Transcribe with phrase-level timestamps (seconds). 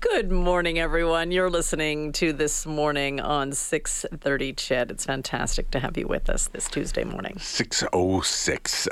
[0.00, 1.30] Good morning, everyone.
[1.30, 4.90] You're listening to This Morning on 6.30 CHED.
[4.90, 7.38] It's fantastic to have you with us this Tuesday morning.
[7.38, 8.88] 606.
[8.88, 8.90] Uh,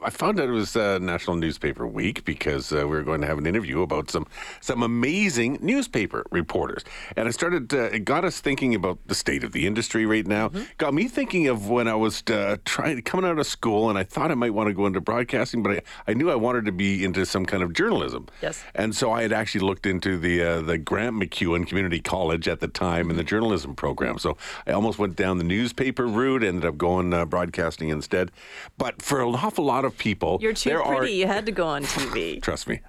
[0.00, 3.26] I found out it was uh, National Newspaper Week because uh, we were going to
[3.26, 4.24] have an interview about some
[4.60, 6.84] some amazing newspaper reporters.
[7.16, 10.26] And I started, uh, it got us thinking about the state of the industry right
[10.26, 10.50] now.
[10.50, 10.64] Mm-hmm.
[10.78, 14.04] Got me thinking of when I was uh, trying coming out of school and I
[14.04, 16.72] thought I might want to go into broadcasting, but I, I knew I wanted to
[16.72, 18.28] be into some kind of journalism.
[18.40, 18.62] Yes.
[18.76, 22.60] And so I had actually looked into the uh, the Grant MacEwan Community College at
[22.60, 24.18] the time in the journalism program.
[24.18, 24.36] So
[24.66, 28.30] I almost went down the newspaper route, ended up going uh, broadcasting instead.
[28.78, 30.84] But for an awful lot of people, You're too pretty.
[30.84, 32.40] are You had to go on TV.
[32.46, 32.80] trust me.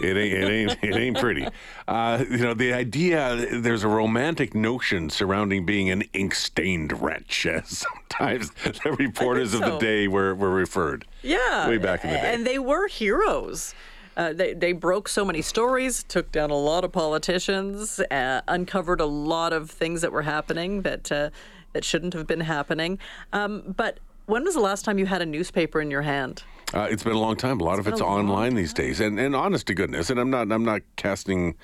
[0.00, 1.46] It ain't, it ain't, it ain't pretty.
[1.86, 7.46] Uh, you know, the idea, there's a romantic notion surrounding being an ink stained wretch,
[7.50, 11.06] as sometimes the reporters of the day were, were referred.
[11.22, 11.68] Yeah.
[11.68, 12.34] Way back in the day.
[12.34, 13.74] And they were heroes.
[14.16, 19.00] Uh, they, they broke so many stories, took down a lot of politicians, uh, uncovered
[19.00, 21.30] a lot of things that were happening that uh,
[21.72, 22.98] that shouldn't have been happening.
[23.32, 26.44] Um, but when was the last time you had a newspaper in your hand?
[26.72, 27.60] Uh, it's been a long time.
[27.60, 30.50] A lot of it's online these days, and and honest to goodness, and I'm not
[30.50, 31.54] I'm not casting,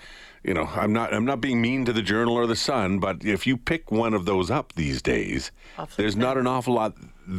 [0.43, 3.25] you know, I'm not I'm not being mean to the Journal or the Sun, but
[3.25, 6.95] if you pick one of those up these days, Awfully there's not an awful lot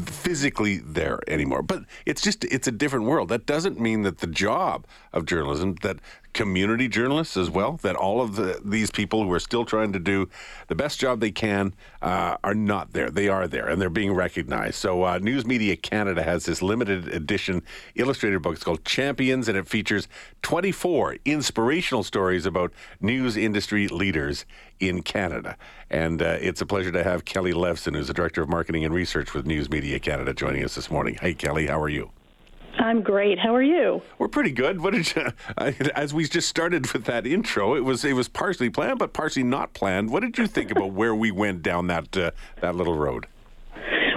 [0.05, 1.63] physically there anymore.
[1.63, 3.29] But it's just it's a different world.
[3.29, 5.97] That doesn't mean that the job of journalism that
[6.33, 9.99] community journalists as well that all of the, these people who are still trying to
[9.99, 10.29] do
[10.67, 14.13] the best job they can uh, are not there they are there and they're being
[14.13, 17.61] recognized so uh, news media canada has this limited edition
[17.95, 20.07] illustrated book it's called champions and it features
[20.41, 24.45] 24 inspirational stories about news industry leaders
[24.79, 25.57] in canada
[25.89, 28.93] and uh, it's a pleasure to have kelly levson who's the director of marketing and
[28.93, 32.11] research with news media canada joining us this morning hey kelly how are you
[32.79, 33.37] I'm great.
[33.37, 34.01] How are you?
[34.17, 34.81] we're pretty good.
[34.81, 35.27] What did you,
[35.95, 37.75] as we just started with that intro?
[37.75, 40.09] It was it was partially planned, but partially not planned.
[40.09, 42.31] What did you think about where we went down that uh,
[42.61, 43.27] that little road?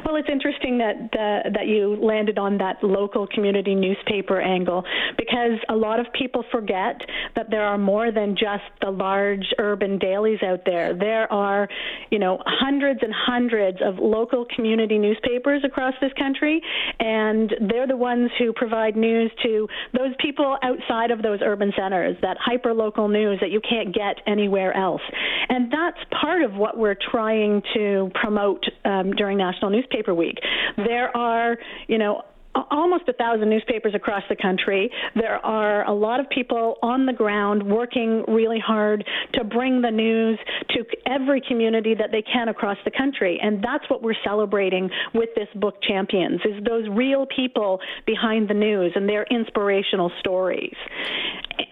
[0.05, 4.85] Well, it's interesting that uh, that you landed on that local community newspaper angle
[5.17, 7.01] because a lot of people forget
[7.37, 10.95] that there are more than just the large urban dailies out there.
[10.95, 11.69] There are,
[12.11, 16.61] you know, hundreds and hundreds of local community newspapers across this country,
[17.01, 22.17] and they're the ones who provide news to those people outside of those urban centers.
[22.21, 25.03] That hyper local news that you can't get anywhere else,
[25.49, 30.39] and that's part of what we're trying to promote um, during National Newspaper Week.
[30.77, 31.57] There are,
[31.87, 32.23] you know,
[32.71, 34.91] almost a thousand newspapers across the country.
[35.15, 39.05] There are a lot of people on the ground working really hard
[39.35, 40.39] to bring the news
[40.71, 43.39] to every community that they can across the country.
[43.43, 48.55] And that's what we're celebrating with this book Champions is those real people behind the
[48.55, 50.75] news and their inspirational stories.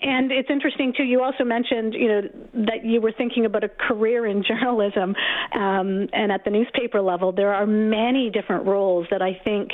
[0.02, 1.04] And it's interesting too.
[1.04, 2.22] You also mentioned, you know,
[2.66, 5.14] that you were thinking about a career in journalism,
[5.54, 9.70] um, and at the newspaper level, there are many different roles that I think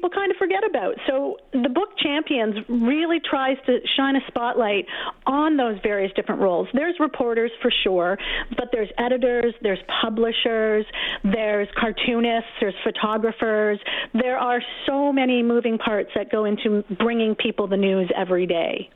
[0.00, 0.94] people kind of forget about.
[1.06, 4.86] So the book Champions really tries to shine a spotlight
[5.26, 6.68] on those various different roles.
[6.72, 8.18] There's reporters for sure,
[8.56, 10.86] but there's editors, there's publishers,
[11.22, 13.78] there's cartoonists, there's photographers.
[14.14, 18.88] There are so many moving parts that go into bringing people the news every day.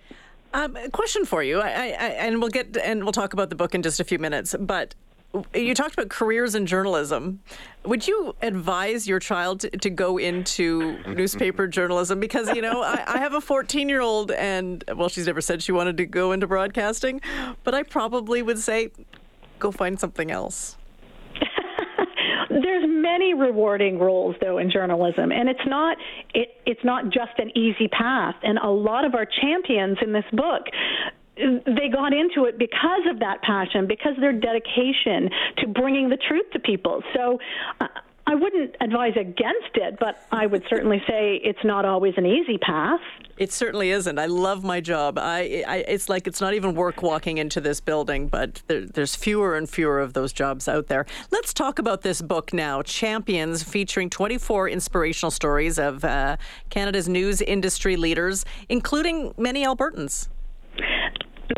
[0.55, 3.57] Um, a question for you, I, I, and we'll get and we'll talk about the
[3.57, 4.55] book in just a few minutes.
[4.59, 4.95] But
[5.55, 7.41] you talked about careers in journalism.
[7.85, 12.21] Would you advise your child to, to go into newspaper journalism?
[12.21, 15.63] Because you know, I, I have a 14 year old, and well, she's never said
[15.63, 17.21] she wanted to go into broadcasting,
[17.65, 18.91] but I probably would say,
[19.59, 20.77] go find something else.
[22.49, 25.97] There's many rewarding roles though in journalism, and it's not
[26.33, 28.37] it, it's not just an easy path.
[28.43, 30.63] And a lot of our champions in this book
[31.37, 36.47] they got into it because of that passion, because their dedication to bringing the truth
[36.53, 37.03] to people.
[37.15, 37.39] So
[37.81, 37.89] uh,
[38.27, 42.57] I wouldn't advise against it, but I would certainly say it's not always an easy
[42.57, 43.01] path.
[43.37, 44.19] It certainly isn't.
[44.19, 45.19] I love my job.
[45.19, 49.15] I, I it's like it's not even work walking into this building, but there, there's
[49.15, 51.05] fewer and fewer of those jobs out there.
[51.33, 56.37] Let's talk about this book now, Champions, featuring 24 inspirational stories of uh,
[56.71, 60.29] Canada's news industry leaders, including many Albertans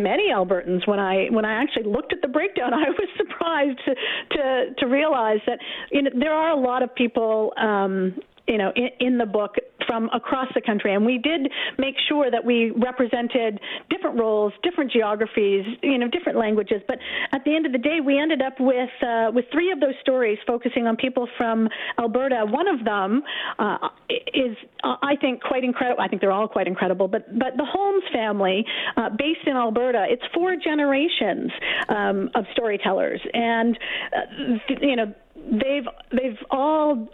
[0.01, 0.87] many Albertans.
[0.87, 3.95] When I when I actually looked at the breakdown, I was surprised to
[4.37, 5.59] to, to realize that
[5.91, 7.53] you know there are a lot of people.
[7.57, 8.17] Um,
[8.49, 9.57] you know, in, in, the book
[9.87, 10.95] from across the country.
[10.95, 13.61] And we did make sure that we represented
[13.91, 16.83] different roles, different geographies, you know, different languages.
[16.87, 16.99] But
[17.33, 19.95] at the end of the day, we ended up with uh, with three of those
[20.01, 22.45] stories focusing on people from Alberta.
[22.47, 23.23] One of them
[23.59, 26.03] uh, is, uh, I think, quite incredible.
[26.03, 27.09] I think they're all quite incredible.
[27.09, 28.65] But but the Holmes family,
[28.97, 31.51] uh, based in Alberta, it's four generations
[31.89, 33.79] um, of storytellers, and
[34.15, 37.09] uh, you know they've they've all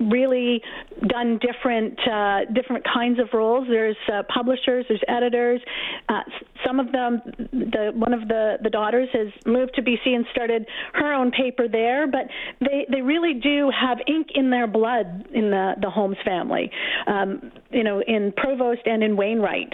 [0.00, 0.62] really
[1.06, 3.66] done different uh, different kinds of roles.
[3.68, 5.60] There's uh, publishers, there's editors.
[6.08, 6.20] Uh,
[6.66, 7.20] some of them,
[7.52, 11.68] the one of the the daughters has moved to BC and started her own paper
[11.68, 12.06] there.
[12.06, 12.28] But
[12.60, 16.70] they they really do have ink in their blood in the the Holmes family.
[17.06, 19.72] Um, you know, in Provost and in Wainwright,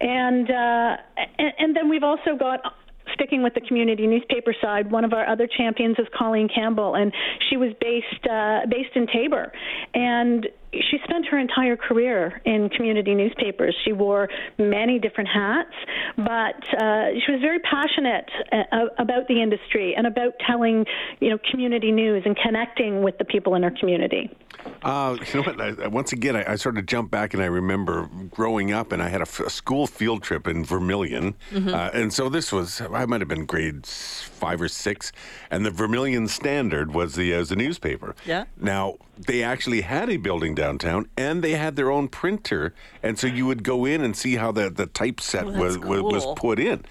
[0.00, 0.96] and, uh,
[1.38, 2.60] and and then we've also got
[3.16, 7.12] sticking with the community newspaper side, one of our other champions is Colleen Campbell, and
[7.50, 9.52] she was based uh, based in Taber,
[9.94, 10.46] and
[10.90, 13.76] she spent her entire career in community newspapers.
[13.84, 14.28] She wore
[14.58, 15.74] many different hats,
[16.16, 20.86] but uh, she was very passionate uh, about the industry and about telling,
[21.20, 24.30] you know, community news and connecting with the people in our community.
[24.82, 25.60] Uh, you know what?
[25.60, 29.02] I, once again, I, I, sort of jumped back and I remember growing up, and
[29.02, 31.68] I had a, f- a school field trip in Vermilion, mm-hmm.
[31.68, 35.12] uh, and so this was I might have been grade five or six,
[35.50, 38.14] and the Vermilion Standard was the as the newspaper.
[38.24, 38.44] Yeah.
[38.56, 43.26] Now they actually had a building downtown, and they had their own printer, and so
[43.26, 46.02] you would go in and see how the the typeset oh, was, cool.
[46.02, 46.84] was was put in.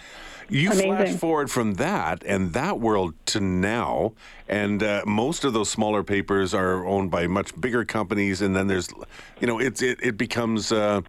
[0.47, 0.95] You Amazing.
[0.95, 4.13] flash forward from that and that world to now,
[4.47, 8.67] and uh, most of those smaller papers are owned by much bigger companies, and then
[8.67, 8.89] there's,
[9.39, 10.71] you know, it's it, it becomes.
[10.71, 11.01] Uh,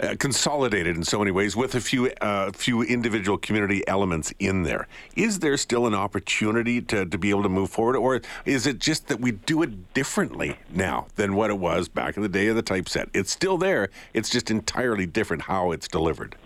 [0.00, 4.62] uh, consolidated in so many ways with a few uh, few individual community elements in
[4.62, 4.86] there.
[5.16, 8.78] Is there still an opportunity to, to be able to move forward, or is it
[8.78, 12.48] just that we do it differently now than what it was back in the day
[12.48, 13.08] of the typeset?
[13.12, 13.88] It's still there.
[14.14, 16.36] It's just entirely different how it's delivered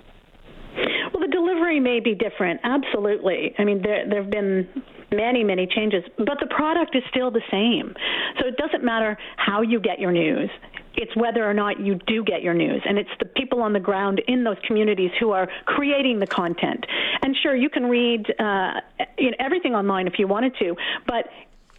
[1.13, 3.55] Well the delivery may be different, absolutely.
[3.59, 4.69] I mean, there there have been
[5.13, 7.95] many many changes, but the product is still the same.
[8.41, 10.51] So it doesn't matter how you get your news.
[10.95, 13.81] It's whether or not you do get your news, and it's the people on the
[13.81, 16.85] ground in those communities who are creating the content.
[17.23, 18.81] And sure, you can read uh,
[19.19, 21.29] you know, everything online if you wanted to, but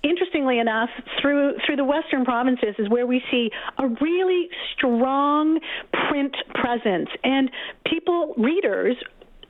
[0.04, 0.90] interestingly enough,
[1.22, 5.60] through through the western provinces is where we see a really strong
[6.10, 7.50] print presence, and
[7.86, 8.96] people, readers,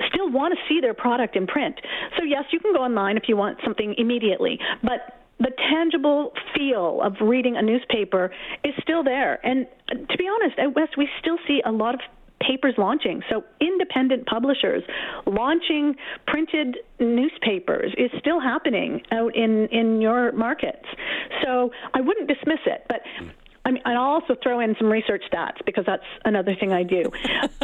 [0.08, 1.80] still want to see their product in print.
[2.18, 7.02] So, yes, you can go online if you want something immediately, but the tangible feel
[7.04, 8.32] of reading a newspaper
[8.64, 9.46] is still there.
[9.46, 12.02] And to be honest, at West, we still see a lot of
[12.42, 13.22] papers launching.
[13.30, 14.84] So independent publishers
[15.26, 15.96] launching
[16.28, 20.86] printed newspapers is still happening out in, in your markets.
[21.44, 23.02] So I wouldn't dismiss it, but
[23.66, 26.84] I mean, and I'll also throw in some research stats because that's another thing I
[26.84, 27.12] do.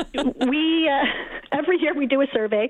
[0.47, 1.05] we uh,
[1.51, 2.69] every year we do a survey.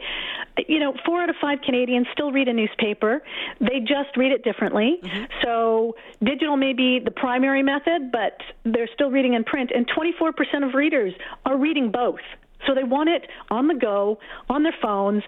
[0.67, 3.21] You know, four out of five Canadians still read a newspaper.
[3.59, 4.99] They just read it differently.
[5.03, 5.23] Mm-hmm.
[5.43, 9.71] So digital may be the primary method, but they're still reading in print.
[9.73, 11.13] And 24% of readers
[11.45, 12.19] are reading both.
[12.67, 15.23] So they want it on the go, on their phones,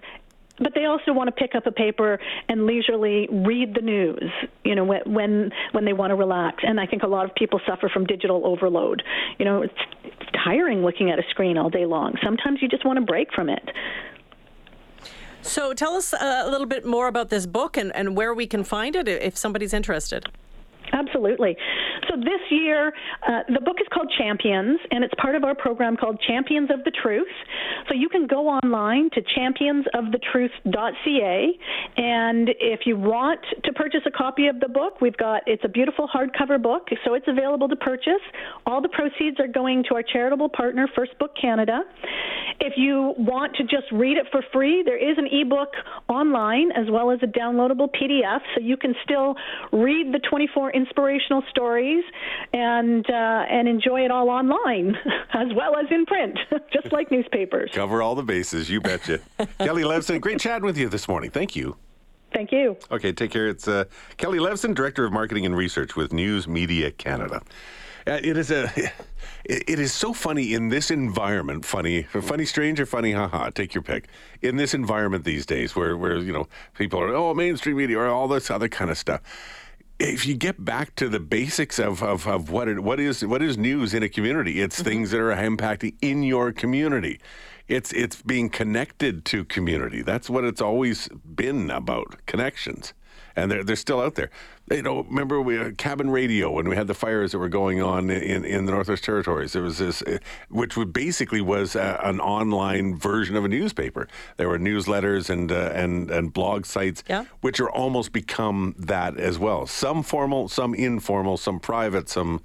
[0.58, 2.18] but they also want to pick up a paper
[2.48, 4.30] and leisurely read the news,
[4.64, 6.62] you know, when when, they want to relax.
[6.66, 9.02] And I think a lot of people suffer from digital overload.
[9.38, 9.74] You know, it's,
[10.44, 12.14] tiring looking at a screen all day long.
[12.22, 13.70] Sometimes you just want to break from it.
[15.42, 18.64] So tell us a little bit more about this book and, and where we can
[18.64, 20.26] find it if somebody's interested.
[20.92, 21.56] Absolutely.
[22.08, 22.92] So this year,
[23.26, 26.82] uh, the book is called Champions, and it's part of our program called Champions of
[26.84, 27.28] the Truth.
[27.88, 31.58] So you can go online to championsofthetruth.ca,
[31.96, 35.68] and if you want to purchase a copy of the book, we've got it's a
[35.68, 38.20] beautiful hardcover book, so it's available to purchase.
[38.66, 41.84] All the proceeds are going to our charitable partner, First Book Canada.
[42.60, 45.70] If you want to just read it for free, there is an ebook
[46.08, 49.34] online as well as a downloadable PDF, so you can still
[49.72, 52.04] read the 24 inspirational stories
[52.52, 54.96] and uh, and enjoy it all online
[55.32, 56.38] as well as in print,
[56.72, 57.70] just like newspapers.
[57.72, 59.20] Cover all the bases, you betcha.
[59.58, 61.30] Kelly Levson, great chatting with you this morning.
[61.30, 61.76] Thank you.
[62.32, 62.76] Thank you.
[62.90, 63.48] Okay, take care.
[63.48, 63.84] It's uh,
[64.16, 67.42] Kelly Levson, Director of Marketing and Research with News Media Canada.
[68.06, 68.68] Uh, it is a,
[69.44, 71.64] it is so funny in this environment.
[71.64, 73.50] Funny, funny, strange, or funny, haha.
[73.50, 74.08] Take your pick.
[74.40, 78.08] In this environment these days, where where you know people are oh mainstream media or
[78.08, 79.20] all this other kind of stuff
[80.02, 83.42] if you get back to the basics of, of, of what it, what is what
[83.42, 84.88] is news in a community, it's mm-hmm.
[84.88, 87.20] things that are impacting in your community.
[87.68, 90.02] It's it's being connected to community.
[90.02, 92.92] That's what it's always been about connections.
[93.36, 94.30] And they're they're still out there.
[94.70, 97.82] You know, remember we had cabin radio when we had the fires that were going
[97.82, 99.52] on in, in the Northwest Territories.
[99.52, 100.18] There was this, uh,
[100.50, 104.06] which basically was a, an online version of a newspaper.
[104.36, 107.24] There were newsletters and uh, and and blog sites, Yeah.
[107.40, 109.66] which are almost become that as well.
[109.66, 112.40] Some formal, some informal, some private, some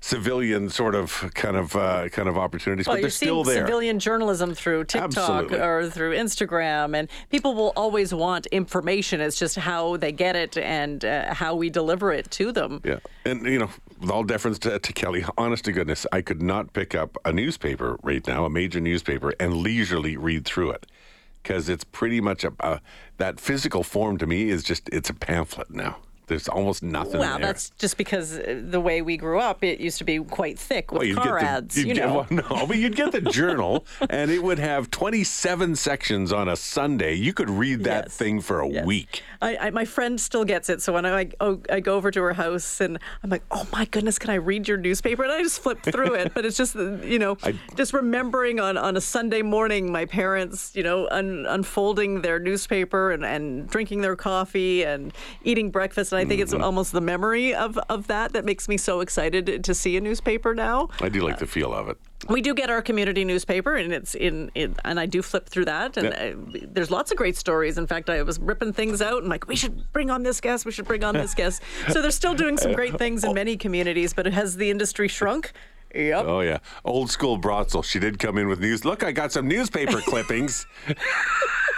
[0.00, 3.64] civilian sort of kind of uh, kind of opportunities, Well, but you're they're still there.
[3.66, 5.58] civilian journalism through TikTok Absolutely.
[5.60, 9.20] or through Instagram, and people will always want information.
[9.22, 12.80] It's just how they get it and uh, how we deliver it to them.
[12.84, 16.42] Yeah, and you know, with all deference to, to Kelly, honest to goodness, I could
[16.42, 20.86] not pick up a newspaper right now, a major newspaper, and leisurely read through it
[21.42, 22.80] because it's pretty much a, a
[23.18, 25.98] that physical form to me is just it's a pamphlet now.
[26.26, 27.46] There's almost nothing Well, there.
[27.48, 30.90] that's just because uh, the way we grew up, it used to be quite thick
[30.90, 31.76] with Well, car the, ads.
[31.78, 35.76] you'd get- know, well, no, but you'd get the journal, and it would have 27
[35.76, 37.14] sections on a Sunday.
[37.14, 38.16] You could read that Yes.
[38.16, 38.86] thing for a Yes.
[38.86, 39.22] week.
[39.42, 40.80] I, I, my friend still gets it.
[40.80, 43.84] So when I, oh, I go over to her house and I'm like, oh my
[43.84, 45.22] goodness, can I read your newspaper?
[45.24, 46.32] And I just flip through it.
[46.32, 50.72] But it's just, you know, I- just remembering on, on a Sunday morning, my parents,
[50.74, 55.12] you know, un, unfolding their newspaper and, and drinking their coffee and
[55.42, 56.12] eating breakfast.
[56.14, 56.54] And I think Mm-hmm.
[56.56, 60.00] it's almost the memory of, of that that makes me so excited to see a
[60.00, 60.88] newspaper now.
[61.00, 61.96] I do like the feel of it.
[62.28, 65.66] We do get our community newspaper, and it's in, in and I do flip through
[65.66, 67.76] that, and uh, there's lots of great stories.
[67.76, 70.64] In fact, I was ripping things out, and like, we should bring on this guest,
[70.64, 71.62] we should bring on this guest.
[71.90, 75.52] So they're still doing some great things in many communities, but has the industry shrunk?
[75.94, 76.24] Yep.
[76.26, 77.84] Oh yeah, old school Brotzel.
[77.84, 78.84] She did come in with news.
[78.84, 80.66] Look, I got some newspaper clippings.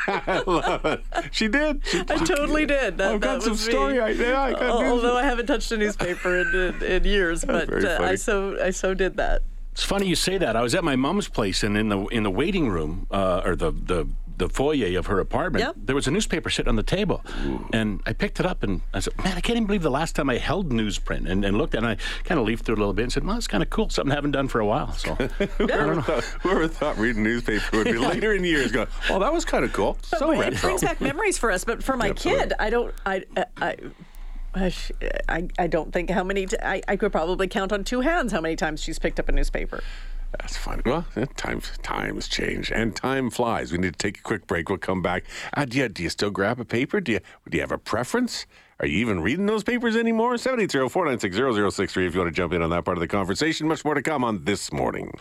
[0.07, 1.05] I love it.
[1.33, 1.83] She did.
[1.87, 2.99] She, I totally did.
[2.99, 3.73] That, I've got some was me.
[3.73, 4.01] story.
[4.01, 4.91] I, yeah, I got Al- news.
[4.93, 8.71] Although I haven't touched a newspaper in, in, in years, but uh, I so I
[8.71, 9.43] so did that.
[9.73, 10.57] It's funny you say that.
[10.57, 13.57] I was at my mom's place, and in the in the waiting room uh, or
[13.57, 15.75] the, the the foyer of her apartment, Yep.
[15.85, 17.23] there was a newspaper sitting on the table,
[17.73, 20.15] and I picked it up and I said, "Man, I can't even believe the last
[20.17, 22.75] time I held newsprint." And, and looked at it, and I kind of leafed through
[22.75, 23.89] it a little bit and said, "Well, it's kind of cool.
[23.89, 25.15] Something I haven't done for a while." So
[25.59, 29.45] Whoever thought, whoever thought reading newspaper would be later in years going, oh, that was
[29.45, 29.97] kind of cool.
[30.03, 30.61] So It retro.
[30.61, 32.45] brings back memories for us, but for my Absolutely.
[32.45, 32.95] kid, I don't.
[33.05, 33.25] I.
[33.37, 33.77] Uh, I
[34.55, 34.73] I,
[35.29, 38.33] I, I don't think how many t- I, I could probably count on two hands
[38.33, 39.83] how many times she's picked up a newspaper.
[40.33, 40.83] That's funny.
[40.85, 41.07] Well,
[41.37, 43.73] times times change and time flies.
[43.73, 44.69] We need to take a quick break.
[44.69, 45.25] We'll come back.
[45.55, 47.01] Uh, do, you, do you still grab a paper?
[47.01, 48.47] Do you do you have a preference?
[48.79, 50.37] Are you even reading those papers anymore?
[50.37, 53.67] 780 496 0063 if you want to jump in on that part of the conversation.
[53.67, 55.13] Much more to come on this morning.